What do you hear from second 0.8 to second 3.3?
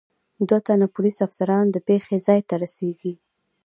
پولیس افسران د پېښې ځای ته رسېږي.